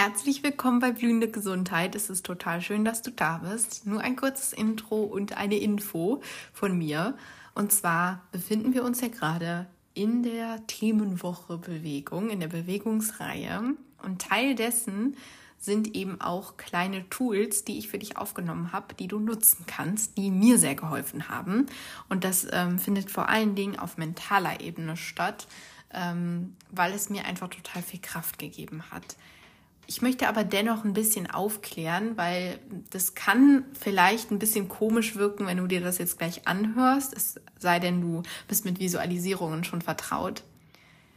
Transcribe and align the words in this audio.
Herzlich 0.00 0.44
willkommen 0.44 0.78
bei 0.78 0.92
Blühende 0.92 1.28
Gesundheit. 1.28 1.96
Es 1.96 2.08
ist 2.08 2.24
total 2.24 2.60
schön, 2.60 2.84
dass 2.84 3.02
du 3.02 3.10
da 3.10 3.38
bist. 3.38 3.84
Nur 3.84 4.00
ein 4.00 4.14
kurzes 4.14 4.52
Intro 4.52 5.02
und 5.02 5.36
eine 5.36 5.56
Info 5.56 6.22
von 6.52 6.78
mir. 6.78 7.18
Und 7.56 7.72
zwar 7.72 8.22
befinden 8.30 8.74
wir 8.74 8.84
uns 8.84 9.00
ja 9.00 9.08
gerade 9.08 9.66
in 9.94 10.22
der 10.22 10.64
Themenwoche 10.68 11.58
Bewegung, 11.58 12.30
in 12.30 12.38
der 12.38 12.46
Bewegungsreihe. 12.46 13.74
Und 14.00 14.22
Teil 14.22 14.54
dessen 14.54 15.16
sind 15.58 15.96
eben 15.96 16.20
auch 16.20 16.56
kleine 16.56 17.10
Tools, 17.10 17.64
die 17.64 17.78
ich 17.78 17.88
für 17.88 17.98
dich 17.98 18.16
aufgenommen 18.16 18.70
habe, 18.70 18.94
die 18.94 19.08
du 19.08 19.18
nutzen 19.18 19.64
kannst, 19.66 20.16
die 20.16 20.30
mir 20.30 20.58
sehr 20.58 20.76
geholfen 20.76 21.28
haben. 21.28 21.66
Und 22.08 22.22
das 22.22 22.46
ähm, 22.52 22.78
findet 22.78 23.10
vor 23.10 23.28
allen 23.28 23.56
Dingen 23.56 23.76
auf 23.76 23.96
mentaler 23.96 24.60
Ebene 24.60 24.96
statt, 24.96 25.48
ähm, 25.92 26.54
weil 26.70 26.92
es 26.92 27.10
mir 27.10 27.24
einfach 27.24 27.48
total 27.48 27.82
viel 27.82 28.00
Kraft 28.00 28.38
gegeben 28.38 28.84
hat. 28.92 29.16
Ich 29.90 30.02
möchte 30.02 30.28
aber 30.28 30.44
dennoch 30.44 30.84
ein 30.84 30.92
bisschen 30.92 31.30
aufklären, 31.30 32.18
weil 32.18 32.58
das 32.90 33.14
kann 33.14 33.64
vielleicht 33.72 34.30
ein 34.30 34.38
bisschen 34.38 34.68
komisch 34.68 35.16
wirken, 35.16 35.46
wenn 35.46 35.56
du 35.56 35.66
dir 35.66 35.80
das 35.80 35.96
jetzt 35.96 36.18
gleich 36.18 36.46
anhörst, 36.46 37.16
es 37.16 37.40
sei 37.58 37.78
denn, 37.78 38.02
du 38.02 38.22
bist 38.48 38.66
mit 38.66 38.80
Visualisierungen 38.80 39.64
schon 39.64 39.80
vertraut. 39.80 40.42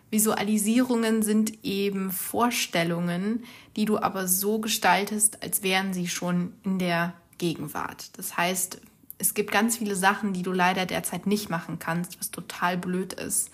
Visualisierungen 0.10 1.22
sind 1.22 1.66
eben 1.66 2.12
Vorstellungen, 2.12 3.44
die 3.76 3.84
du 3.84 3.98
aber 3.98 4.30
so 4.30 4.60
gestaltest, 4.60 5.44
als 5.44 5.64
wären 5.64 5.94
sie 5.94 6.08
schon 6.08 6.54
in 6.64 6.80
der 6.80 7.14
Gegenwart. 7.40 8.18
Das 8.18 8.38
heißt, 8.38 8.80
es 9.18 9.34
gibt 9.34 9.52
ganz 9.52 9.80
viele 9.80 9.98
Sachen, 9.98 10.32
die 10.32 10.44
du 10.44 10.54
leider 10.54 10.86
derzeit 10.86 11.28
nicht 11.28 11.50
machen 11.50 11.78
kannst, 11.78 12.18
was 12.22 12.32
total 12.32 12.78
blöd 12.78 13.12
ist. 13.12 13.52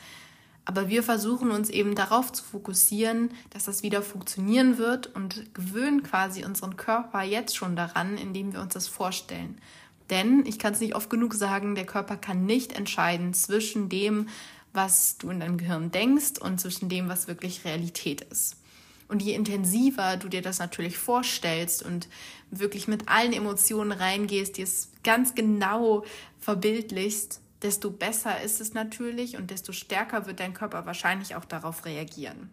Aber 0.67 0.89
wir 0.89 1.01
versuchen 1.01 1.49
uns 1.49 1.69
eben 1.69 1.95
darauf 1.95 2.33
zu 2.33 2.43
fokussieren, 2.43 3.31
dass 3.51 3.63
das 3.63 3.83
wieder 3.83 4.01
funktionieren 4.01 4.77
wird 4.77 5.07
und 5.15 5.55
gewöhnen 5.55 6.03
quasi 6.03 6.43
unseren 6.43 6.75
Körper 6.75 7.23
jetzt 7.23 7.55
schon 7.55 7.77
daran, 7.77 8.17
indem 8.17 8.51
wir 8.51 8.59
uns 8.59 8.73
das 8.73 8.85
vorstellen. 8.85 9.61
Denn 10.09 10.45
ich 10.45 10.59
kann 10.59 10.73
es 10.73 10.81
nicht 10.81 10.93
oft 10.93 11.09
genug 11.09 11.35
sagen, 11.35 11.75
der 11.75 11.85
Körper 11.85 12.17
kann 12.17 12.45
nicht 12.45 12.73
entscheiden 12.73 13.33
zwischen 13.33 13.87
dem, 13.87 14.27
was 14.73 15.17
du 15.17 15.29
in 15.29 15.39
deinem 15.39 15.57
Gehirn 15.57 15.89
denkst 15.89 16.41
und 16.41 16.59
zwischen 16.59 16.89
dem, 16.89 17.07
was 17.07 17.29
wirklich 17.29 17.63
Realität 17.63 18.19
ist. 18.19 18.57
Und 19.07 19.23
je 19.23 19.35
intensiver 19.35 20.17
du 20.17 20.27
dir 20.27 20.41
das 20.41 20.59
natürlich 20.59 20.97
vorstellst 20.97 21.81
und 21.81 22.09
wirklich 22.51 22.89
mit 22.89 23.07
allen 23.07 23.31
Emotionen 23.31 23.93
reingehst, 23.93 24.57
dir 24.57 24.65
es 24.65 24.89
ganz 25.05 25.33
genau 25.33 26.03
verbildlichst, 26.41 27.39
desto 27.61 27.91
besser 27.91 28.41
ist 28.41 28.61
es 28.61 28.73
natürlich 28.73 29.37
und 29.37 29.51
desto 29.51 29.71
stärker 29.71 30.25
wird 30.25 30.39
dein 30.39 30.53
Körper 30.53 30.85
wahrscheinlich 30.85 31.35
auch 31.35 31.45
darauf 31.45 31.85
reagieren. 31.85 32.49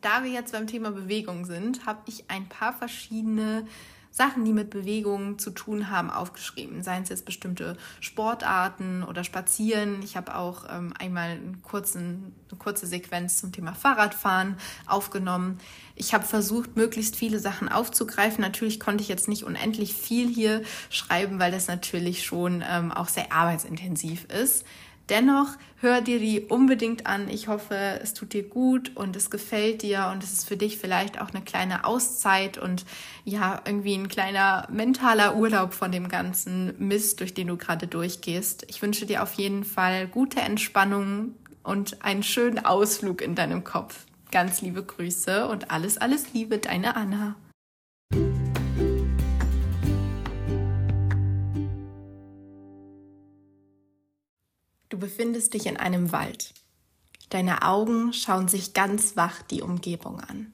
Da 0.00 0.22
wir 0.22 0.30
jetzt 0.30 0.52
beim 0.52 0.66
Thema 0.66 0.92
Bewegung 0.92 1.44
sind, 1.44 1.84
habe 1.84 2.02
ich 2.06 2.30
ein 2.30 2.48
paar 2.48 2.72
verschiedene 2.72 3.66
Sachen, 4.10 4.44
die 4.44 4.52
mit 4.52 4.70
Bewegungen 4.70 5.38
zu 5.38 5.50
tun 5.50 5.90
haben, 5.90 6.10
aufgeschrieben. 6.10 6.82
Seien 6.82 7.02
es 7.02 7.08
jetzt 7.08 7.24
bestimmte 7.24 7.76
Sportarten 8.00 9.02
oder 9.02 9.24
Spazieren. 9.24 10.02
Ich 10.02 10.16
habe 10.16 10.36
auch 10.36 10.64
ähm, 10.70 10.92
einmal 10.98 11.30
einen 11.30 11.62
kurzen, 11.62 12.34
eine 12.50 12.58
kurze 12.58 12.86
Sequenz 12.86 13.38
zum 13.38 13.52
Thema 13.52 13.74
Fahrradfahren 13.74 14.56
aufgenommen. 14.86 15.58
Ich 15.94 16.14
habe 16.14 16.24
versucht, 16.24 16.76
möglichst 16.76 17.16
viele 17.16 17.38
Sachen 17.38 17.68
aufzugreifen. 17.68 18.40
Natürlich 18.40 18.80
konnte 18.80 19.02
ich 19.02 19.08
jetzt 19.08 19.28
nicht 19.28 19.44
unendlich 19.44 19.94
viel 19.94 20.28
hier 20.28 20.62
schreiben, 20.90 21.38
weil 21.38 21.52
das 21.52 21.68
natürlich 21.68 22.24
schon 22.24 22.64
ähm, 22.68 22.92
auch 22.92 23.08
sehr 23.08 23.32
arbeitsintensiv 23.32 24.24
ist. 24.24 24.64
Dennoch 25.08 25.48
hör 25.80 26.00
dir 26.00 26.18
die 26.18 26.42
unbedingt 26.42 27.06
an. 27.06 27.28
Ich 27.28 27.48
hoffe, 27.48 27.98
es 28.02 28.12
tut 28.12 28.32
dir 28.34 28.42
gut 28.42 28.94
und 28.94 29.16
es 29.16 29.30
gefällt 29.30 29.82
dir 29.82 30.10
und 30.12 30.22
es 30.22 30.32
ist 30.32 30.48
für 30.48 30.56
dich 30.56 30.76
vielleicht 30.76 31.20
auch 31.20 31.30
eine 31.30 31.42
kleine 31.42 31.84
Auszeit 31.84 32.58
und 32.58 32.84
ja, 33.24 33.62
irgendwie 33.64 33.94
ein 33.94 34.08
kleiner 34.08 34.66
mentaler 34.70 35.36
Urlaub 35.36 35.72
von 35.72 35.92
dem 35.92 36.08
ganzen 36.08 36.74
Mist, 36.78 37.20
durch 37.20 37.32
den 37.32 37.46
du 37.46 37.56
gerade 37.56 37.86
durchgehst. 37.86 38.66
Ich 38.68 38.82
wünsche 38.82 39.06
dir 39.06 39.22
auf 39.22 39.34
jeden 39.34 39.64
Fall 39.64 40.06
gute 40.08 40.40
Entspannung 40.40 41.34
und 41.62 42.02
einen 42.02 42.22
schönen 42.22 42.64
Ausflug 42.64 43.22
in 43.22 43.34
deinem 43.34 43.64
Kopf. 43.64 44.04
Ganz 44.30 44.60
liebe 44.60 44.82
Grüße 44.82 45.48
und 45.48 45.70
alles, 45.70 45.96
alles 45.96 46.34
Liebe, 46.34 46.58
deine 46.58 46.96
Anna. 46.96 47.34
Befindest 55.08 55.54
dich 55.54 55.64
in 55.64 55.78
einem 55.78 56.12
Wald. 56.12 56.52
Deine 57.30 57.62
Augen 57.62 58.12
schauen 58.12 58.46
sich 58.46 58.74
ganz 58.74 59.16
wach 59.16 59.40
die 59.40 59.62
Umgebung 59.62 60.20
an. 60.20 60.52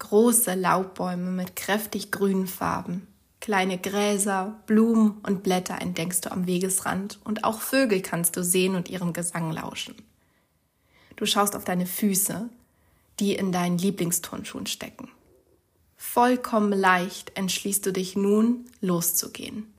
Große 0.00 0.54
Laubbäume 0.54 1.30
mit 1.30 1.54
kräftig 1.54 2.10
grünen 2.10 2.48
Farben, 2.48 3.06
kleine 3.38 3.78
Gräser, 3.78 4.60
Blumen 4.66 5.18
und 5.22 5.44
Blätter 5.44 5.80
entdeckst 5.80 6.26
du 6.26 6.32
am 6.32 6.48
Wegesrand 6.48 7.20
und 7.22 7.44
auch 7.44 7.60
Vögel 7.60 8.02
kannst 8.02 8.36
du 8.36 8.42
sehen 8.42 8.74
und 8.74 8.90
ihrem 8.90 9.12
Gesang 9.12 9.52
lauschen. 9.52 9.94
Du 11.14 11.24
schaust 11.24 11.54
auf 11.54 11.62
deine 11.62 11.86
Füße, 11.86 12.48
die 13.20 13.36
in 13.36 13.52
deinen 13.52 13.78
Lieblingsturnschuhen 13.78 14.66
stecken. 14.66 15.08
Vollkommen 15.96 16.72
leicht 16.72 17.36
entschließt 17.36 17.86
du 17.86 17.92
dich 17.92 18.16
nun, 18.16 18.64
loszugehen. 18.80 19.72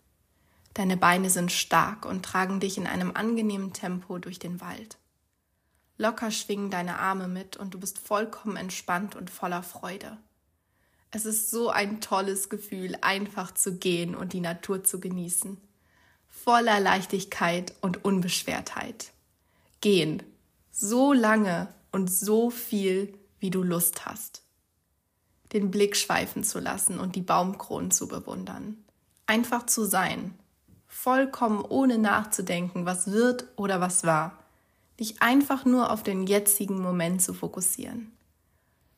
Deine 0.77 0.95
Beine 0.95 1.31
sind 1.31 1.51
stark 1.51 2.05
und 2.05 2.23
tragen 2.23 2.59
dich 2.59 2.77
in 2.77 2.85
einem 2.85 3.09
angenehmen 3.15 3.73
Tempo 3.73 4.19
durch 4.19 4.37
den 4.37 4.61
Wald. 4.61 4.99
Locker 5.97 6.29
schwingen 6.29 6.69
deine 6.69 6.99
Arme 6.99 7.27
mit 7.27 7.57
und 7.57 7.73
du 7.73 7.79
bist 7.79 7.97
vollkommen 7.97 8.57
entspannt 8.57 9.15
und 9.15 9.31
voller 9.31 9.63
Freude. 9.63 10.19
Es 11.09 11.25
ist 11.25 11.49
so 11.49 11.71
ein 11.71 11.99
tolles 11.99 12.49
Gefühl, 12.49 12.95
einfach 13.01 13.55
zu 13.55 13.77
gehen 13.77 14.13
und 14.13 14.33
die 14.33 14.39
Natur 14.39 14.83
zu 14.83 14.99
genießen. 14.99 15.57
Voller 16.27 16.79
Leichtigkeit 16.79 17.73
und 17.81 18.05
Unbeschwertheit. 18.05 19.13
Gehen. 19.81 20.21
So 20.69 21.11
lange 21.11 21.73
und 21.91 22.11
so 22.11 22.51
viel, 22.51 23.17
wie 23.39 23.49
du 23.49 23.63
Lust 23.63 24.05
hast. 24.05 24.43
Den 25.53 25.71
Blick 25.71 25.97
schweifen 25.97 26.43
zu 26.43 26.59
lassen 26.59 26.99
und 26.99 27.15
die 27.15 27.23
Baumkronen 27.23 27.89
zu 27.89 28.07
bewundern. 28.07 28.77
Einfach 29.25 29.65
zu 29.65 29.83
sein, 29.83 30.37
vollkommen 31.07 31.61
ohne 31.61 31.97
nachzudenken, 31.97 32.85
was 32.85 33.09
wird 33.09 33.47
oder 33.55 33.79
was 33.79 34.03
war. 34.03 34.43
Dich 34.99 35.21
einfach 35.21 35.63
nur 35.63 35.89
auf 35.89 36.03
den 36.03 36.27
jetzigen 36.27 36.81
Moment 36.81 37.21
zu 37.21 37.33
fokussieren. 37.33 38.11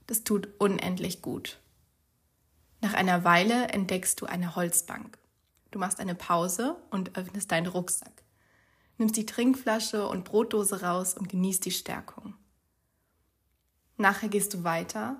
Das 0.07 0.23
tut 0.23 0.49
unendlich 0.57 1.21
gut. 1.21 1.59
Nach 2.81 2.95
einer 2.95 3.23
Weile 3.25 3.67
entdeckst 3.67 4.19
du 4.19 4.25
eine 4.25 4.55
Holzbank. 4.55 5.19
Du 5.69 5.77
machst 5.77 5.99
eine 5.99 6.15
Pause 6.15 6.77
und 6.89 7.15
öffnest 7.15 7.51
deinen 7.51 7.67
Rucksack. 7.67 8.23
Nimmst 8.97 9.15
die 9.15 9.27
Trinkflasche 9.27 10.07
und 10.07 10.23
Brotdose 10.23 10.81
raus 10.81 11.13
und 11.13 11.29
genießt 11.29 11.63
die 11.63 11.69
Stärkung. 11.69 12.33
Nachher 13.97 14.29
gehst 14.29 14.55
du 14.55 14.63
weiter 14.63 15.17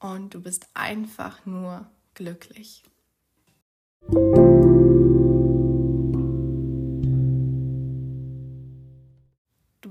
und 0.00 0.34
du 0.34 0.40
bist 0.40 0.66
einfach 0.74 1.46
nur 1.46 1.86
glücklich. 2.14 2.82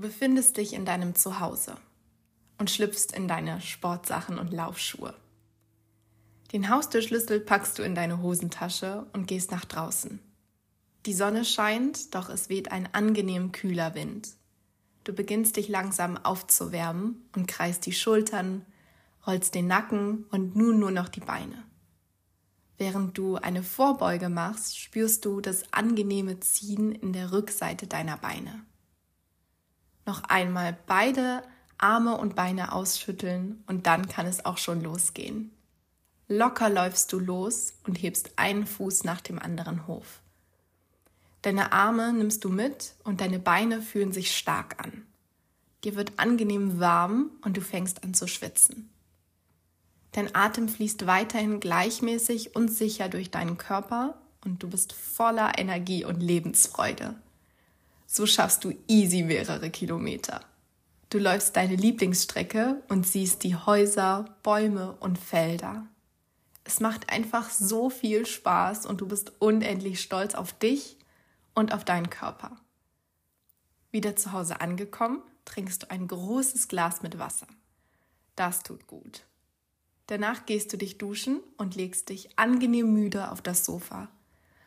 Befindest 0.04 0.58
dich 0.58 0.74
in 0.74 0.84
deinem 0.84 1.14
Zuhause 1.14 1.78
und 2.58 2.70
schlüpfst 2.70 3.06
in 3.16 3.26
deine 3.26 3.62
Sportsachen 3.62 4.38
und 4.38 4.52
Laufschuhe. 4.52 5.14
Den 6.52 6.68
Haustürschlüssel 6.68 7.40
packst 7.40 7.78
du 7.78 7.82
in 7.82 7.94
deine 7.94 8.20
Hosentasche 8.20 9.06
und 9.14 9.26
gehst 9.26 9.50
nach 9.50 9.64
draußen. 9.64 10.20
Die 11.06 11.14
Sonne 11.14 11.46
scheint, 11.46 12.14
doch 12.14 12.28
es 12.28 12.50
weht 12.50 12.70
ein 12.70 12.86
angenehm 12.92 13.50
kühler 13.52 13.94
Wind. 13.94 14.28
Du 15.04 15.14
beginnst 15.14 15.56
dich 15.56 15.68
langsam 15.68 16.18
aufzuwärmen 16.18 17.24
und 17.34 17.48
kreist 17.48 17.86
die 17.86 17.94
Schultern, 17.94 18.66
rollst 19.26 19.54
den 19.54 19.68
Nacken 19.68 20.26
und 20.30 20.54
nun 20.54 20.78
nur 20.78 20.90
noch 20.90 21.08
die 21.08 21.20
Beine. 21.20 21.64
Während 22.76 23.16
du 23.16 23.36
eine 23.36 23.62
Vorbeuge 23.62 24.28
machst, 24.28 24.78
spürst 24.78 25.24
du 25.24 25.40
das 25.40 25.72
angenehme 25.72 26.40
Ziehen 26.40 26.92
in 26.92 27.14
der 27.14 27.32
Rückseite 27.32 27.86
deiner 27.86 28.18
Beine. 28.18 28.66
Noch 30.06 30.24
einmal 30.24 30.76
beide 30.86 31.42
Arme 31.78 32.16
und 32.16 32.36
Beine 32.36 32.72
ausschütteln 32.72 33.62
und 33.66 33.86
dann 33.86 34.08
kann 34.08 34.26
es 34.26 34.44
auch 34.44 34.58
schon 34.58 34.82
losgehen. 34.82 35.50
Locker 36.28 36.70
läufst 36.70 37.12
du 37.12 37.18
los 37.18 37.74
und 37.86 37.96
hebst 37.96 38.32
einen 38.36 38.66
Fuß 38.66 39.04
nach 39.04 39.20
dem 39.20 39.38
anderen 39.38 39.86
hoch. 39.86 40.06
Deine 41.42 41.72
Arme 41.72 42.12
nimmst 42.12 42.44
du 42.44 42.48
mit 42.48 42.94
und 43.04 43.20
deine 43.20 43.38
Beine 43.38 43.82
fühlen 43.82 44.12
sich 44.12 44.34
stark 44.34 44.82
an. 44.82 45.06
Dir 45.84 45.94
wird 45.96 46.18
angenehm 46.18 46.80
warm 46.80 47.30
und 47.42 47.58
du 47.58 47.60
fängst 47.60 48.02
an 48.02 48.14
zu 48.14 48.26
schwitzen. 48.26 48.88
Dein 50.12 50.34
Atem 50.34 50.68
fließt 50.68 51.06
weiterhin 51.06 51.60
gleichmäßig 51.60 52.56
und 52.56 52.68
sicher 52.68 53.10
durch 53.10 53.30
deinen 53.30 53.58
Körper 53.58 54.16
und 54.44 54.62
du 54.62 54.70
bist 54.70 54.94
voller 54.94 55.58
Energie 55.58 56.04
und 56.04 56.20
Lebensfreude. 56.20 57.16
So 58.16 58.26
schaffst 58.26 58.62
du 58.62 58.72
easy 58.86 59.24
mehrere 59.24 59.70
Kilometer. 59.70 60.40
Du 61.10 61.18
läufst 61.18 61.56
deine 61.56 61.74
Lieblingsstrecke 61.74 62.80
und 62.88 63.08
siehst 63.08 63.42
die 63.42 63.56
Häuser, 63.56 64.36
Bäume 64.44 64.92
und 65.00 65.18
Felder. 65.18 65.84
Es 66.62 66.78
macht 66.78 67.10
einfach 67.10 67.50
so 67.50 67.90
viel 67.90 68.24
Spaß 68.24 68.86
und 68.86 69.00
du 69.00 69.08
bist 69.08 69.32
unendlich 69.40 70.00
stolz 70.00 70.36
auf 70.36 70.52
dich 70.52 70.96
und 71.56 71.74
auf 71.74 71.84
deinen 71.84 72.08
Körper. 72.08 72.56
Wieder 73.90 74.14
zu 74.14 74.30
Hause 74.30 74.60
angekommen, 74.60 75.20
trinkst 75.44 75.82
du 75.82 75.90
ein 75.90 76.06
großes 76.06 76.68
Glas 76.68 77.02
mit 77.02 77.18
Wasser. 77.18 77.48
Das 78.36 78.62
tut 78.62 78.86
gut. 78.86 79.24
Danach 80.06 80.46
gehst 80.46 80.72
du 80.72 80.76
dich 80.76 80.98
duschen 80.98 81.40
und 81.56 81.74
legst 81.74 82.10
dich 82.10 82.38
angenehm 82.38 82.92
müde 82.92 83.32
auf 83.32 83.42
das 83.42 83.64
Sofa, 83.64 84.08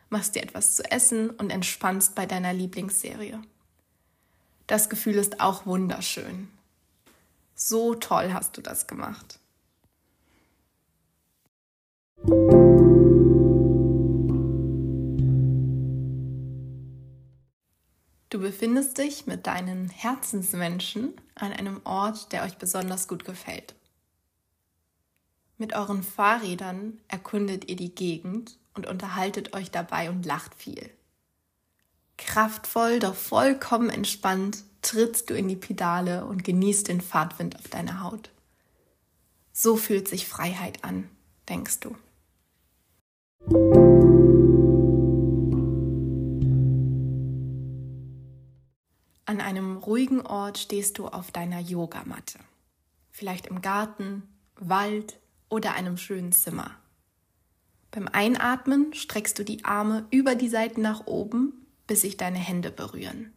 machst 0.10 0.36
dir 0.36 0.44
etwas 0.44 0.76
zu 0.76 0.90
essen 0.90 1.30
und 1.30 1.50
entspannst 1.50 2.16
bei 2.16 2.26
deiner 2.26 2.54
Lieblingsserie. 2.54 3.42
Das 4.68 4.90
Gefühl 4.90 5.16
ist 5.16 5.40
auch 5.40 5.66
wunderschön. 5.66 6.50
So 7.56 7.96
toll 7.96 8.34
hast 8.34 8.58
du 8.58 8.62
das 8.62 8.88
gemacht. 8.88 9.40
Du 18.30 18.40
befindest 18.40 18.98
dich 18.98 19.26
mit 19.26 19.48
deinen 19.48 19.90
Herzensmenschen 19.90 21.14
an 21.36 21.54
einem 21.54 21.82
Ort, 21.86 22.34
der 22.34 22.44
euch 22.44 22.58
besonders 22.58 23.08
gut 23.08 23.24
gefällt. 23.24 23.74
Mit 25.58 25.74
euren 25.74 26.04
Fahrrädern 26.04 27.00
erkundet 27.08 27.70
ihr 27.70 27.76
die 27.78 27.96
Gegend 27.96 28.58
und 28.78 28.88
unterhaltet 28.88 29.54
euch 29.54 29.72
dabei 29.72 30.10
und 30.10 30.26
lacht 30.26 30.56
viel. 30.56 30.90
Kraftvoll, 32.18 33.00
doch 33.00 33.16
vollkommen 33.16 33.90
entspannt 33.90 34.64
trittst 34.82 35.30
du 35.30 35.34
in 35.34 35.48
die 35.48 35.56
Pedale 35.56 36.26
und 36.26 36.44
genießt 36.44 36.88
den 36.88 37.02
Fahrtwind 37.02 37.58
auf 37.58 37.68
deiner 37.68 38.02
Haut. 38.04 38.30
So 39.52 39.76
fühlt 39.76 40.08
sich 40.08 40.28
Freiheit 40.28 40.84
an, 40.84 41.10
denkst 41.50 41.80
du. 41.82 41.96
An 49.26 49.42
einem 49.42 49.78
ruhigen 49.78 50.22
Ort 50.22 50.58
stehst 50.58 50.98
du 51.00 51.08
auf 51.08 51.32
deiner 51.32 51.60
Yogamatte. 51.60 52.40
Vielleicht 53.12 53.48
im 53.48 53.62
Garten, 53.62 54.24
Wald 54.56 55.20
oder 55.50 55.74
einem 55.74 55.98
schönen 55.98 56.32
Zimmer. 56.32 56.72
Beim 57.92 58.08
Einatmen 58.08 58.94
streckst 58.94 59.40
du 59.40 59.44
die 59.44 59.66
Arme 59.66 60.06
über 60.12 60.36
die 60.36 60.50
Seiten 60.50 60.82
nach 60.82 61.08
oben 61.08 61.68
bis 61.88 62.02
sich 62.02 62.18
deine 62.18 62.38
Hände 62.38 62.70
berühren. 62.70 63.34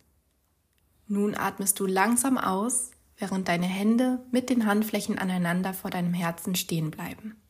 Nun 1.06 1.35
atmest 1.35 1.81
du 1.81 1.87
langsam 1.87 2.37
aus, 2.37 2.91
während 3.17 3.49
deine 3.49 3.67
Hände 3.67 4.25
mit 4.31 4.50
den 4.50 4.67
Handflächen 4.67 5.19
aneinander 5.19 5.73
vor 5.73 5.91
deinem 5.91 6.14
Herzen 6.14 6.55
stehen 6.55 6.91
bleiben. 6.91 7.41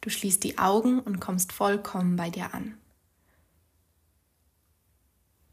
Du 0.00 0.10
schließt 0.10 0.42
die 0.44 0.58
Augen 0.58 1.00
und 1.00 1.20
kommst 1.20 1.52
vollkommen 1.52 2.16
bei 2.16 2.30
dir 2.30 2.54
an. 2.54 2.76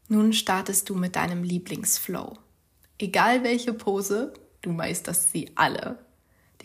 Nun 0.08 0.32
startest 0.32 0.88
du 0.88 0.94
mit 0.94 1.16
deinem 1.16 1.42
Lieblingsflow. 1.42 2.38
Egal 2.98 3.42
welche 3.42 3.72
Pose, 3.72 4.32
du 4.62 4.70
meisterst 4.70 5.32
sie 5.32 5.50
alle. 5.56 6.05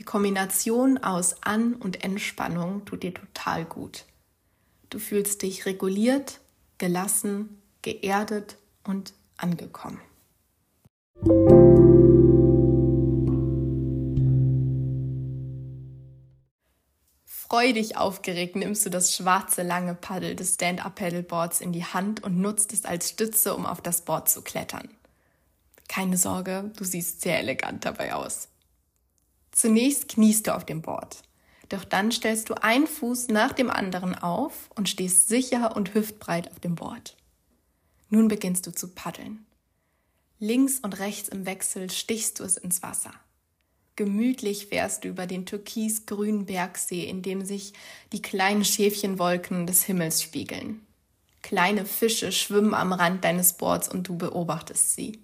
Die 0.01 0.06
Kombination 0.06 0.98
aus 0.98 1.44
An- 1.44 1.75
und 1.75 2.03
Entspannung 2.03 2.86
tut 2.86 3.03
dir 3.03 3.13
total 3.13 3.65
gut. 3.65 4.06
Du 4.89 4.98
fühlst 4.98 5.44
dich 5.44 5.68
reguliert, 5.68 6.39
gelassen 6.80 7.62
geerdet 7.83 8.57
und 8.83 9.13
angekommen. 9.38 10.01
Freudig 17.24 17.95
aufgeregt 17.95 18.56
nimmst 18.56 18.83
du 18.83 18.89
das 18.89 19.15
schwarze 19.15 19.62
lange 19.62 19.94
Paddel 19.94 20.36
des 20.36 20.56
Stand-Up-Paddleboards 20.56 21.62
in 21.62 21.74
die 21.74 21.86
Hand 21.86 22.24
und 22.24 22.39
nutzt 22.39 22.74
es 22.74 22.86
als 22.86 23.09
Stütze, 23.09 23.53
um 23.53 23.68
auf 23.68 23.81
das 23.81 24.01
Board 24.01 24.30
zu 24.30 24.42
klettern. 24.42 24.89
Keine 25.88 26.18
Sorge, 26.18 26.71
du 26.75 26.86
siehst 26.86 27.21
sehr 27.21 27.38
elegant 27.38 27.86
dabei 27.86 28.15
aus. 28.15 28.48
Zunächst 29.51 30.07
kniest 30.07 30.48
du 30.48 30.56
auf 30.56 30.65
dem 30.65 30.81
Board, 30.81 31.24
doch 31.69 31.83
dann 31.83 32.12
stellst 32.12 32.50
du 32.50 32.56
einen 32.56 32.88
Fuß 32.88 33.27
nach 33.27 33.53
dem 33.53 33.69
anderen 33.69 34.15
auf 34.15 34.69
und 34.75 34.89
stehst 34.89 35.27
sicher 35.27 35.75
und 35.75 35.94
hüftbreit 35.94 36.50
auf 36.51 36.59
dem 36.59 36.75
Board. 36.75 37.15
Nun 38.09 38.27
beginnst 38.27 38.68
du 38.68 38.71
zu 38.71 38.89
paddeln. 38.89 39.45
Links 40.39 40.80
und 40.80 41.00
rechts 41.00 41.30
im 41.30 41.45
Wechsel 41.45 41.89
stichst 41.89 42.39
du 42.39 42.44
es 42.44 42.57
ins 42.57 42.81
Wasser. 42.81 43.13
Gemütlich 43.95 44.68
fährst 44.68 45.03
du 45.03 45.09
über 45.09 45.27
den 45.27 45.45
türkisgrünen 45.45 46.45
Bergsee, 46.45 47.03
in 47.03 47.21
dem 47.21 47.45
sich 47.45 47.74
die 48.12 48.21
kleinen 48.21 48.65
Schäfchenwolken 48.65 49.68
des 49.68 49.83
Himmels 49.83 50.21
spiegeln. 50.24 50.86
Kleine 51.42 51.86
Fische 51.86 52.31
schwimmen 52.31 52.74
am 52.74 52.94
Rand 52.94 53.24
deines 53.24 53.53
Boards 53.53 53.89
und 53.89 54.07
du 54.07 54.18
beobachtest 54.18 54.95
sie. 54.95 55.19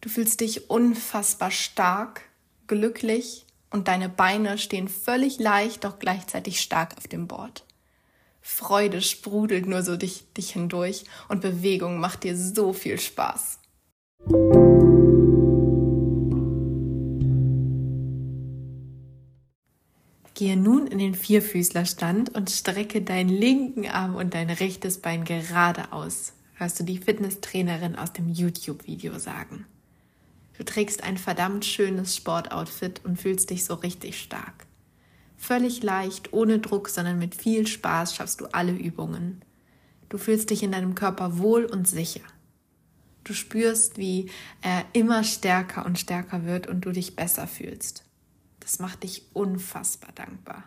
Du 0.00 0.08
fühlst 0.08 0.40
dich 0.40 0.70
unfassbar 0.70 1.50
stark, 1.50 2.22
glücklich 2.66 3.46
und 3.70 3.88
deine 3.88 4.08
Beine 4.08 4.58
stehen 4.58 4.88
völlig 4.88 5.38
leicht, 5.38 5.84
doch 5.84 5.98
gleichzeitig 5.98 6.60
stark 6.60 6.96
auf 6.96 7.08
dem 7.08 7.26
Board. 7.26 7.64
Freude 8.40 9.00
sprudelt 9.00 9.66
nur 9.66 9.82
so 9.82 9.96
dich, 9.96 10.32
dich 10.34 10.52
hindurch 10.52 11.04
und 11.28 11.40
Bewegung 11.40 11.98
macht 11.98 12.24
dir 12.24 12.36
so 12.36 12.72
viel 12.72 13.00
Spaß. 13.00 13.58
Gehe 20.34 20.56
nun 20.56 20.86
in 20.86 20.98
den 20.98 21.14
Vierfüßlerstand 21.14 22.34
und 22.34 22.50
strecke 22.50 23.02
deinen 23.02 23.28
linken 23.28 23.88
Arm 23.88 24.14
und 24.14 24.34
dein 24.34 24.50
rechtes 24.50 25.00
Bein 25.00 25.24
gerade 25.24 25.92
aus, 25.92 26.32
hörst 26.54 26.80
du 26.80 26.84
die 26.84 26.98
Fitnesstrainerin 26.98 27.96
aus 27.96 28.12
dem 28.12 28.28
YouTube-Video 28.28 29.18
sagen. 29.18 29.64
Du 30.56 30.64
trägst 30.64 31.02
ein 31.02 31.18
verdammt 31.18 31.64
schönes 31.64 32.16
Sportoutfit 32.16 33.04
und 33.04 33.20
fühlst 33.20 33.50
dich 33.50 33.64
so 33.64 33.74
richtig 33.74 34.20
stark. 34.20 34.66
Völlig 35.36 35.82
leicht, 35.82 36.32
ohne 36.32 36.58
Druck, 36.58 36.88
sondern 36.88 37.18
mit 37.18 37.34
viel 37.34 37.66
Spaß 37.66 38.14
schaffst 38.14 38.40
du 38.40 38.46
alle 38.46 38.72
Übungen. 38.72 39.42
Du 40.08 40.18
fühlst 40.18 40.50
dich 40.50 40.62
in 40.62 40.72
deinem 40.72 40.94
Körper 40.94 41.38
wohl 41.38 41.64
und 41.64 41.88
sicher. 41.88 42.22
Du 43.24 43.32
spürst, 43.32 43.98
wie 43.98 44.30
er 44.62 44.84
immer 44.92 45.24
stärker 45.24 45.86
und 45.86 45.98
stärker 45.98 46.44
wird 46.44 46.66
und 46.66 46.82
du 46.82 46.92
dich 46.92 47.16
besser 47.16 47.46
fühlst. 47.46 48.04
Das 48.60 48.78
macht 48.78 49.02
dich 49.02 49.26
unfassbar 49.32 50.12
dankbar. 50.14 50.64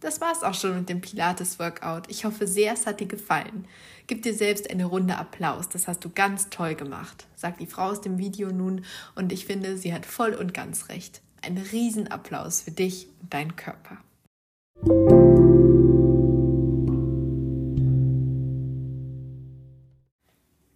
Das 0.00 0.20
war's 0.20 0.44
auch 0.44 0.54
schon 0.54 0.76
mit 0.76 0.88
dem 0.88 1.00
Pilates-Workout. 1.00 2.08
Ich 2.08 2.24
hoffe 2.24 2.46
sehr, 2.46 2.72
es 2.72 2.86
hat 2.86 3.00
dir 3.00 3.08
gefallen. 3.08 3.66
Gib 4.06 4.22
dir 4.22 4.32
selbst 4.32 4.70
eine 4.70 4.84
Runde 4.84 5.16
Applaus. 5.16 5.68
Das 5.68 5.88
hast 5.88 6.04
du 6.04 6.10
ganz 6.10 6.50
toll 6.50 6.76
gemacht, 6.76 7.26
sagt 7.34 7.60
die 7.60 7.66
Frau 7.66 7.90
aus 7.90 8.00
dem 8.00 8.16
Video 8.16 8.50
nun 8.52 8.84
und 9.16 9.32
ich 9.32 9.44
finde, 9.44 9.76
sie 9.76 9.92
hat 9.92 10.06
voll 10.06 10.34
und 10.34 10.54
ganz 10.54 10.88
recht. 10.88 11.20
Ein 11.42 11.58
Riesenapplaus 11.58 12.62
für 12.62 12.70
dich 12.70 13.08
und 13.20 13.34
deinen 13.34 13.56
Körper. 13.56 13.98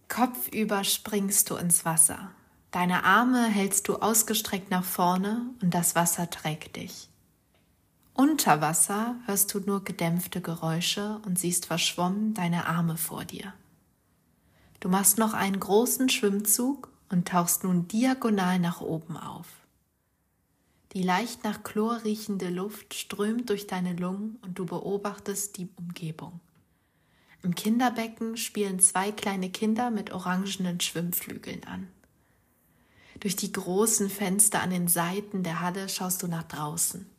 Kopfüber 0.09 0.83
springst 0.83 1.49
du 1.49 1.55
ins 1.55 1.85
Wasser. 1.85 2.31
Deine 2.71 3.03
Arme 3.03 3.45
hältst 3.45 3.87
du 3.87 3.95
ausgestreckt 3.95 4.69
nach 4.69 4.83
vorne 4.83 5.45
und 5.61 5.73
das 5.73 5.95
Wasser 5.95 6.29
trägt 6.29 6.75
dich. 6.75 7.09
Unter 8.15 8.61
Wasser 8.61 9.15
hörst 9.25 9.53
du 9.53 9.59
nur 9.59 9.83
gedämpfte 9.83 10.39
Geräusche 10.39 11.19
und 11.25 11.39
siehst 11.39 11.65
verschwommen 11.65 12.35
deine 12.35 12.67
Arme 12.67 12.95
vor 12.95 13.25
dir. 13.25 13.53
Du 14.79 14.89
machst 14.89 15.17
noch 15.17 15.33
einen 15.33 15.59
großen 15.59 16.09
Schwimmzug 16.09 16.89
und 17.09 17.27
tauchst 17.27 17.63
nun 17.63 17.87
diagonal 17.87 18.59
nach 18.59 18.81
oben 18.81 19.17
auf. 19.17 19.47
Die 20.91 21.01
leicht 21.01 21.43
nach 21.43 21.63
Chlor 21.63 22.03
riechende 22.03 22.49
Luft 22.49 22.93
strömt 22.93 23.49
durch 23.49 23.65
deine 23.65 23.93
Lungen 23.93 24.37
und 24.43 24.59
du 24.59 24.65
beobachtest 24.65 25.57
die 25.57 25.69
Umgebung. 25.75 26.39
Im 27.41 27.55
Kinderbecken 27.55 28.37
spielen 28.37 28.79
zwei 28.79 29.11
kleine 29.11 29.49
Kinder 29.49 29.89
mit 29.89 30.11
orangenen 30.11 30.79
Schwimmflügeln 30.79 31.63
an. 31.63 31.87
Durch 33.19 33.35
die 33.35 33.51
großen 33.51 34.09
Fenster 34.09 34.61
an 34.61 34.69
den 34.69 34.87
Seiten 34.87 35.41
der 35.41 35.61
Halle 35.61 35.89
schaust 35.89 36.21
du 36.21 36.27
nach 36.27 36.43
draußen. 36.43 37.12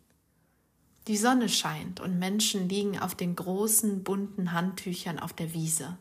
Die 1.06 1.16
Sonne 1.18 1.48
scheint 1.48 2.00
und 2.00 2.18
Menschen 2.18 2.68
liegen 2.68 2.98
auf 2.98 3.14
den 3.14 3.36
großen 3.36 4.02
bunten 4.02 4.52
Handtüchern 4.52 5.18
auf 5.18 5.32
der 5.34 5.52
Wiese. 5.52 5.98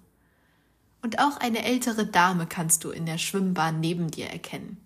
Und 1.01 1.19
auch 1.19 1.37
eine 1.37 1.65
ältere 1.65 2.05
Dame 2.05 2.47
kannst 2.47 2.85
du 2.85 2.91
in 2.91 3.05
der 3.05 3.17
Schwimmbahn 3.17 3.81
neben 3.81 4.09
dir 4.09 4.27
erkennen. 4.27 4.77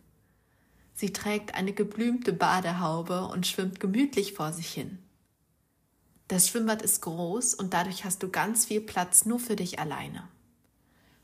Sie 0.96 1.14
trägt 1.14 1.54
eine 1.54 1.74
geblümte 1.74 2.34
Badehaube 2.34 3.28
und 3.28 3.46
schwimmt 3.46 3.80
gemütlich 3.80 4.34
vor 4.34 4.52
sich 4.52 4.70
hin. 4.74 4.98
Das 6.28 6.50
Schwimmbad 6.50 6.82
ist 6.82 7.04
groß 7.04 7.54
und 7.54 7.76
dadurch 7.76 8.04
hast 8.04 8.24
du 8.24 8.30
ganz 8.30 8.66
viel 8.66 8.82
Platz 8.82 9.26
nur 9.26 9.40
für 9.40 9.56
dich 9.56 9.78
alleine. 9.78 10.28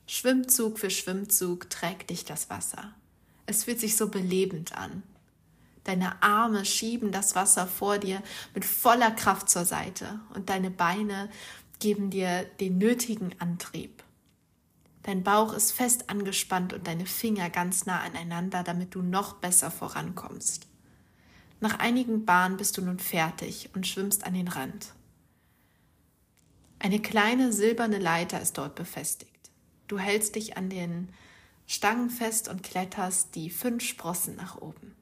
Schwimmzug 0.06 0.78
für 0.78 0.92
Schwimmzug 0.92 1.72
trägt 1.72 2.12
dich 2.12 2.24
das 2.26 2.52
Wasser. 2.52 2.94
Es 3.48 3.64
fühlt 3.64 3.80
sich 3.80 3.98
so 3.98 4.10
belebend 4.10 4.78
an. 4.78 5.02
Deine 5.84 6.22
Arme 6.24 6.66
schieben 6.66 7.12
das 7.12 7.36
Wasser 7.36 7.68
vor 7.68 7.98
dir 7.98 8.22
mit 8.54 8.64
voller 8.64 9.12
Kraft 9.12 9.50
zur 9.50 9.66
Seite 9.66 10.20
und 10.34 10.50
deine 10.50 10.72
Beine 10.72 11.30
geben 11.80 12.10
dir 12.10 12.44
den 12.60 12.78
nötigen 12.78 13.36
Antrieb. 13.40 14.04
Dein 15.04 15.24
Bauch 15.24 15.52
ist 15.54 15.74
fest 15.74 16.10
angespannt 16.10 16.72
und 16.72 16.88
deine 16.88 17.06
Finger 17.06 17.50
ganz 17.50 17.86
nah 17.86 18.00
aneinander, 18.00 18.64
damit 18.64 18.96
du 18.96 19.02
noch 19.02 19.34
besser 19.34 19.70
vorankommst. 19.70 20.68
Nach 21.60 21.80
einigen 21.80 22.26
Bahnen 22.26 22.56
bist 22.56 22.78
du 22.78 22.82
nun 22.82 23.00
fertig 23.00 23.70
und 23.74 23.86
schwimmst 23.86 24.26
an 24.26 24.34
den 24.34 24.48
Rand. 24.48 24.94
Eine 26.80 27.02
kleine 27.02 27.52
silberne 27.52 28.00
Leiter 28.00 28.42
ist 28.42 28.58
dort 28.58 28.76
befestigt. 28.76 29.52
Du 29.88 30.00
hältst 30.00 30.36
dich 30.36 30.58
an 30.58 30.70
den 30.70 31.10
Stangen 31.68 32.10
fest 32.10 32.48
und 32.48 32.64
kletterst 32.64 33.36
die 33.36 33.50
fünf 33.50 33.84
Sprossen 33.84 34.36
nach 34.36 34.58
oben. 34.58 34.96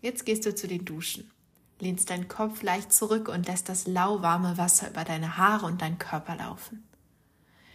Jetzt 0.00 0.24
gehst 0.24 0.46
du 0.46 0.54
zu 0.54 0.66
den 0.66 0.84
Duschen, 0.84 1.30
lehnst 1.78 2.10
deinen 2.10 2.28
Kopf 2.28 2.62
leicht 2.62 2.92
zurück 2.92 3.28
und 3.28 3.46
lässt 3.46 3.68
das 3.68 3.86
lauwarme 3.86 4.56
Wasser 4.56 4.90
über 4.90 5.04
deine 5.04 5.36
Haare 5.36 5.66
und 5.66 5.82
deinen 5.82 5.98
Körper 5.98 6.36
laufen. 6.36 6.84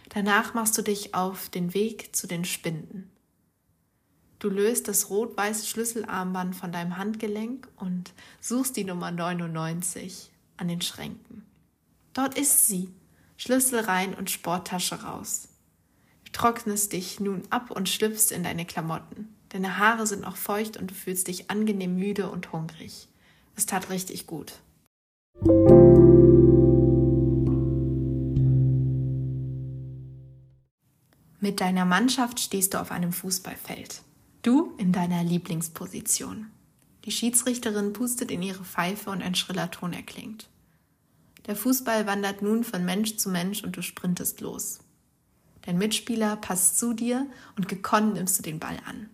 Danach 0.08 0.54
machst 0.54 0.76
du 0.78 0.82
dich 0.82 1.14
auf 1.14 1.48
den 1.48 1.74
Weg 1.74 2.14
zu 2.14 2.26
den 2.26 2.44
Spinden. 2.44 3.10
Du 4.38 4.48
löst 4.48 4.88
das 4.88 5.08
rot-weiße 5.08 5.66
Schlüsselarmband 5.66 6.54
von 6.54 6.72
deinem 6.72 6.98
Handgelenk 6.98 7.68
und 7.76 8.12
suchst 8.40 8.76
die 8.76 8.84
Nummer 8.84 9.10
99 9.10 10.30
an 10.56 10.68
den 10.68 10.80
Schränken. 10.80 11.44
Dort 12.12 12.38
ist 12.38 12.66
sie. 12.66 12.90
Schlüssel 13.38 13.80
rein 13.80 14.14
und 14.14 14.30
Sporttasche 14.30 15.02
raus. 15.02 15.48
Du 16.24 16.32
trocknest 16.32 16.92
dich 16.92 17.20
nun 17.20 17.42
ab 17.50 17.70
und 17.70 17.88
schlüpfst 17.88 18.32
in 18.32 18.42
deine 18.42 18.64
Klamotten. 18.64 19.35
Deine 19.50 19.78
Haare 19.78 20.06
sind 20.06 20.22
noch 20.22 20.36
feucht 20.36 20.76
und 20.76 20.90
du 20.90 20.94
fühlst 20.94 21.28
dich 21.28 21.50
angenehm 21.50 21.96
müde 21.96 22.30
und 22.30 22.52
hungrig. 22.52 23.08
Es 23.54 23.66
tat 23.66 23.90
richtig 23.90 24.26
gut. 24.26 24.54
Mit 31.40 31.60
deiner 31.60 31.84
Mannschaft 31.84 32.40
stehst 32.40 32.74
du 32.74 32.80
auf 32.80 32.90
einem 32.90 33.12
Fußballfeld. 33.12 34.02
Du 34.42 34.74
in 34.78 34.92
deiner 34.92 35.22
Lieblingsposition. 35.22 36.46
Die 37.04 37.12
Schiedsrichterin 37.12 37.92
pustet 37.92 38.32
in 38.32 38.42
ihre 38.42 38.64
Pfeife 38.64 39.10
und 39.10 39.22
ein 39.22 39.36
schriller 39.36 39.70
Ton 39.70 39.92
erklingt. 39.92 40.48
Der 41.46 41.54
Fußball 41.54 42.06
wandert 42.06 42.42
nun 42.42 42.64
von 42.64 42.84
Mensch 42.84 43.16
zu 43.16 43.30
Mensch 43.30 43.62
und 43.62 43.76
du 43.76 43.82
sprintest 43.82 44.40
los. 44.40 44.80
Dein 45.62 45.78
Mitspieler 45.78 46.36
passt 46.36 46.78
zu 46.78 46.92
dir 46.92 47.26
und 47.56 47.68
gekonnt 47.68 48.14
nimmst 48.14 48.38
du 48.38 48.42
den 48.42 48.58
Ball 48.58 48.78
an. 48.84 49.08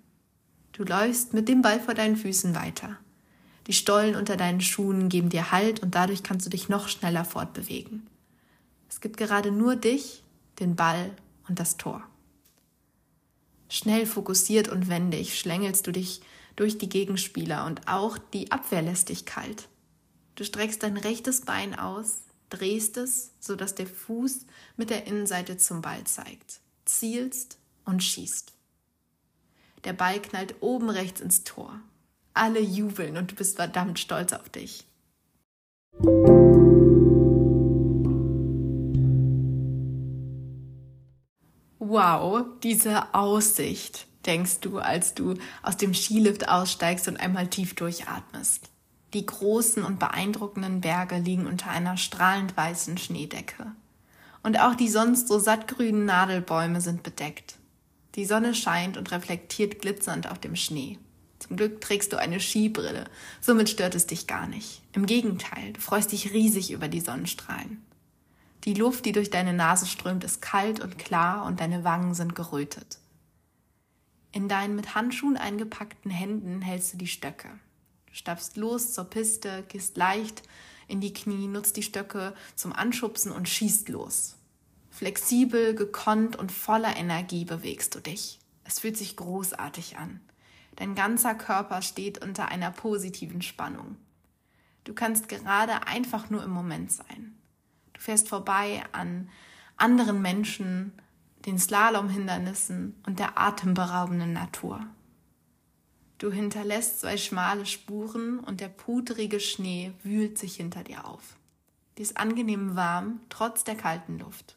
Du 0.73 0.85
läufst 0.85 1.35
mit 1.35 1.49
dem 1.49 1.62
Ball 1.62 1.81
vor 1.81 1.95
deinen 1.95 2.17
Füßen 2.17 2.55
weiter. 2.55 2.99
Die 3.67 3.75
Stollen 3.75 4.17
unter 4.17 4.37
deinen 4.37 4.61
Schuhen 4.61 5.09
geben 5.09 5.29
dir 5.29 5.52
Halt 5.52 5.81
und 5.81 5.95
dadurch 5.95 6.23
kannst 6.23 6.47
du 6.47 6.50
dich 6.50 6.69
noch 6.69 6.88
schneller 6.88 7.25
fortbewegen. 7.25 8.07
Es 8.88 9.00
gibt 9.00 9.17
gerade 9.17 9.52
nur 9.52 9.76
dich, 9.76 10.23
den 10.61 10.75
Ball 10.75 11.11
und 11.49 11.61
das 11.61 11.76
Tor. 11.76 12.02
Schnell 13.69 14.07
fokussiert 14.07 14.69
und 14.69 14.88
wendig 14.88 15.38
schlängelst 15.38 15.87
du 15.87 15.93
dich 15.93 16.21
durch 16.57 16.79
die 16.79 16.88
Gegenspieler 16.88 17.64
und 17.67 17.88
auch 17.88 18.19
die 18.19 18.50
Abwehr 18.50 18.83
lässt 18.83 19.09
dich 19.09 19.25
kalt. 19.25 19.69
Du 20.35 20.45
streckst 20.45 20.83
dein 20.83 20.97
rechtes 20.97 21.43
Bein 21.43 21.79
aus, 21.79 22.19
drehst 22.50 22.97
es, 22.97 23.31
sodass 23.41 23.75
der 23.75 23.87
Fuß 23.87 24.47
mit 24.76 24.91
der 24.91 25.07
Innenseite 25.07 25.57
zum 25.57 25.83
Ball 25.83 26.05
zeigt, 26.05 26.61
zielst 26.85 27.59
und 27.85 28.02
schießt. 28.02 28.52
Der 29.84 29.92
Ball 29.92 30.20
knallt 30.20 30.56
oben 30.60 30.90
rechts 30.90 31.20
ins 31.20 31.44
Tor. 31.44 31.80
Alle 32.34 32.60
jubeln 32.60 33.16
und 33.16 33.32
du 33.32 33.34
bist 33.34 33.56
verdammt 33.56 33.98
stolz 33.98 34.32
auf 34.32 34.48
dich. 34.48 34.86
Wow, 41.78 42.46
diese 42.62 43.12
Aussicht, 43.12 44.06
denkst 44.24 44.60
du, 44.60 44.78
als 44.78 45.14
du 45.14 45.34
aus 45.62 45.76
dem 45.76 45.94
Skilift 45.94 46.48
aussteigst 46.48 47.08
und 47.08 47.18
einmal 47.18 47.48
tief 47.48 47.74
durchatmest. 47.74 48.70
Die 49.12 49.26
großen 49.26 49.84
und 49.84 49.98
beeindruckenden 49.98 50.80
Berge 50.80 51.18
liegen 51.18 51.46
unter 51.46 51.70
einer 51.70 51.98
strahlend 51.98 52.56
weißen 52.56 52.96
Schneedecke. 52.96 53.72
Und 54.42 54.58
auch 54.58 54.74
die 54.74 54.88
sonst 54.88 55.28
so 55.28 55.38
sattgrünen 55.38 56.06
Nadelbäume 56.06 56.80
sind 56.80 57.02
bedeckt. 57.02 57.58
Die 58.14 58.25
Sonne 58.26 58.54
scheint 58.54 58.97
und 58.97 59.11
reflektiert 59.11 59.81
glitzernd 59.81 60.31
auf 60.31 60.38
dem 60.38 60.57
Schnee. 60.57 60.99
Zum 61.38 61.57
Glück 61.57 61.81
trägst 61.81 62.12
du 62.12 62.19
eine 62.19 62.40
Skibrille, 62.40 63.07
somit 63.40 63.69
stört 63.69 63.95
es 63.95 64.07
dich 64.07 64.26
gar 64.26 64.47
nicht. 64.47 64.83
Im 64.92 65.07
Gegenteil, 65.07 65.73
du 65.73 65.81
freust 65.81 66.12
dich 66.12 66.33
riesig 66.33 66.71
über 66.71 66.88
die 66.88 67.00
Sonnenstrahlen. 67.00 67.83
Die 68.64 68.75
Luft, 68.75 69.07
die 69.07 69.12
durch 69.12 69.31
deine 69.31 69.52
Nase 69.52 69.87
strömt, 69.87 70.23
ist 70.23 70.40
kalt 70.40 70.78
und 70.78 70.99
klar 70.99 71.47
und 71.47 71.59
deine 71.59 71.83
Wangen 71.83 72.14
sind 72.14 72.37
gerötet. 72.37 72.99
In 74.31 74.49
deinen 74.49 74.76
mit 74.76 74.95
Handschuhen 74.95 75.37
eingepackten 75.37 76.11
Händen 76.11 76.62
hältst 76.62 76.92
du 76.92 76.99
die 76.99 77.09
Stöcke. 77.09 77.49
Du 78.07 78.14
stapfst 78.14 78.57
los 78.57 78.92
zur 78.92 79.04
Piste, 79.04 79.64
gehst 79.69 79.97
leicht 79.97 80.42
in 80.87 81.00
die 81.00 81.12
Knie, 81.12 81.49
nutzt 81.49 81.76
die 81.76 81.83
Stöcke 81.83 82.35
zum 82.54 82.73
Anschubsen 82.73 83.33
und 83.33 83.49
schießt 83.49 83.88
los. 83.88 84.37
Flexibel, 84.92 85.75
gekonnt 85.75 86.37
und 86.37 86.52
voller 86.52 86.96
Energie 86.96 87.44
bewegst 87.44 87.96
du 87.96 88.00
dich. 88.00 88.38
Es 88.62 88.78
fühlt 88.78 88.96
sich 88.96 89.16
großartig 89.16 89.99
an. 89.99 90.20
Dein 90.76 90.94
ganzer 90.94 91.34
Körper 91.34 91.82
steht 91.82 92.22
unter 92.25 92.46
einer 92.46 92.70
positiven 92.70 93.42
Spannung. 93.42 93.96
Du 94.84 94.94
kannst 94.94 95.28
gerade 95.28 95.88
einfach 95.88 96.30
nur 96.30 96.44
im 96.44 96.50
Moment 96.50 96.92
sein 96.92 97.34
fährst 98.02 98.28
vorbei 98.28 98.82
an 98.92 99.28
anderen 99.76 100.20
Menschen, 100.20 100.92
den 101.46 101.58
Slalomhindernissen 101.58 103.00
und 103.06 103.18
der 103.18 103.38
atemberaubenden 103.38 104.32
Natur. 104.32 104.84
Du 106.18 106.30
hinterlässt 106.30 107.00
zwei 107.00 107.16
schmale 107.16 107.66
Spuren 107.66 108.38
und 108.38 108.61
der 108.61 108.68
pudrige 108.68 109.40
Schnee 109.40 109.92
wühlt 110.02 110.38
sich 110.38 110.56
hinter 110.56 110.84
dir 110.84 111.04
auf. 111.04 111.37
Die 111.99 112.02
ist 112.02 112.16
angenehm 112.16 112.76
warm, 112.76 113.20
trotz 113.28 113.64
der 113.64 113.75
kalten 113.75 114.18
Luft. 114.18 114.56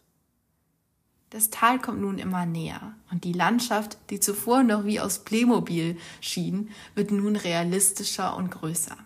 Das 1.30 1.50
Tal 1.50 1.80
kommt 1.80 2.02
nun 2.02 2.18
immer 2.18 2.46
näher 2.46 2.94
und 3.12 3.24
die 3.24 3.34
Landschaft, 3.34 3.98
die 4.10 4.20
zuvor 4.20 4.64
noch 4.64 4.86
wie 4.86 5.00
aus 5.00 5.20
Playmobil 5.20 5.98
schien, 6.22 6.70
wird 6.94 7.12
nun 7.12 7.36
realistischer 7.36 8.38
und 8.38 8.52
größer. 8.52 8.98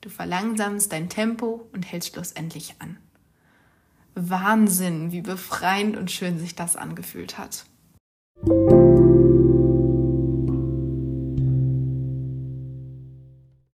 Du 0.00 0.10
verlangsamst 0.10 0.92
dein 0.92 1.08
Tempo 1.08 1.68
und 1.72 1.82
hältst 1.82 2.12
schlussendlich 2.12 2.74
an. 2.80 2.98
Wahnsinn, 4.14 5.12
wie 5.12 5.22
befreiend 5.22 5.96
und 5.96 6.10
schön 6.10 6.38
sich 6.38 6.54
das 6.54 6.76
angefühlt 6.76 7.38
hat. 7.38 7.64